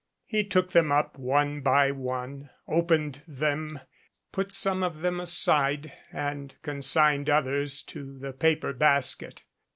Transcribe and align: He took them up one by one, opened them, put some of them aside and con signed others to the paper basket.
He 0.25 0.43
took 0.43 0.71
them 0.71 0.91
up 0.91 1.19
one 1.19 1.61
by 1.61 1.91
one, 1.91 2.49
opened 2.67 3.21
them, 3.27 3.81
put 4.31 4.51
some 4.51 4.81
of 4.81 5.01
them 5.01 5.19
aside 5.19 5.93
and 6.11 6.55
con 6.63 6.81
signed 6.81 7.29
others 7.29 7.83
to 7.83 8.17
the 8.17 8.33
paper 8.33 8.73
basket. 8.73 9.43